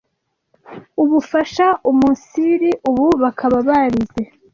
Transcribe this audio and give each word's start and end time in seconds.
ubufasha 1.03 1.65
umunsiri 1.89 2.69
ubu 2.89 3.05
bakaba 3.21 3.57
barize 3.67 4.21